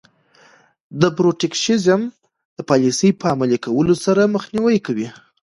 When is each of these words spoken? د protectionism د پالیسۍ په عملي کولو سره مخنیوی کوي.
د 1.01 1.03
protectionism 1.17 2.01
د 2.57 2.59
پالیسۍ 2.69 3.09
په 3.19 3.25
عملي 3.33 3.57
کولو 3.65 3.95
سره 4.05 4.31
مخنیوی 4.35 4.77
کوي. 4.85 5.07